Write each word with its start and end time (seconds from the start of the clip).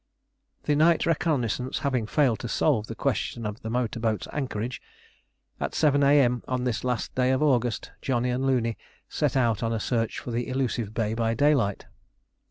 The 0.63 0.75
night 0.75 1.05
reconnaissance 1.05 1.77
having 1.85 2.07
failed 2.07 2.39
to 2.39 2.47
solve 2.47 2.87
the 2.87 2.95
question 2.95 3.45
of 3.45 3.61
the 3.61 3.69
motor 3.69 3.99
boat's 3.99 4.27
anchorage, 4.33 4.81
at 5.59 5.75
7 5.75 6.01
A.M. 6.01 6.41
on 6.47 6.63
this 6.63 6.83
last 6.83 7.13
day 7.13 7.29
of 7.29 7.43
August, 7.43 7.91
Johnny 8.01 8.31
and 8.31 8.43
Looney 8.43 8.79
set 9.07 9.37
out 9.37 9.61
on 9.61 9.71
a 9.71 9.79
search 9.79 10.17
for 10.17 10.31
the 10.31 10.47
elusive 10.47 10.95
bay 10.95 11.13
by 11.13 11.35
daylight. 11.35 11.85